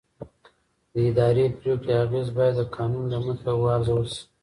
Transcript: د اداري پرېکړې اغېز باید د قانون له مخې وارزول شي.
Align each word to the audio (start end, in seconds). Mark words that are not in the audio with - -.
د 0.91 0.93
اداري 1.09 1.45
پرېکړې 1.59 1.93
اغېز 2.03 2.27
باید 2.37 2.55
د 2.57 2.61
قانون 2.75 3.03
له 3.13 3.19
مخې 3.25 3.51
وارزول 3.63 4.05
شي. 4.13 4.21